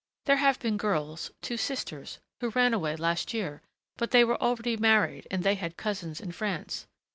There 0.25 0.37
have 0.37 0.57
been 0.57 0.77
girls 0.77 1.29
two 1.43 1.57
sisters 1.57 2.17
who 2.39 2.49
ran 2.49 2.73
away 2.73 2.95
last 2.95 3.35
year 3.35 3.61
but 3.97 4.09
they 4.09 4.23
were 4.23 4.41
already 4.41 4.75
married 4.75 5.27
and 5.29 5.43
they 5.43 5.53
had 5.53 5.77
cousins 5.77 6.19
in 6.19 6.31
France. 6.31 6.87